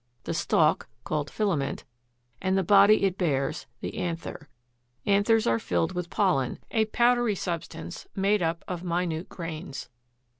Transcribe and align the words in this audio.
the 0.23 0.33
stalk, 0.33 0.89
called 1.03 1.29
FILAMENT, 1.29 1.83
and 2.41 2.57
the 2.57 2.63
body 2.63 3.03
it 3.03 3.19
bears, 3.19 3.67
the 3.81 3.97
ANTHER. 3.99 4.49
Anthers 5.05 5.45
are 5.45 5.59
filled 5.59 5.93
with 5.93 6.09
POLLEN, 6.09 6.57
a 6.71 6.85
powdery 6.85 7.35
substance 7.35 8.07
made 8.15 8.41
up 8.41 8.63
of 8.67 8.83
minute 8.83 9.29
grains. 9.29 9.89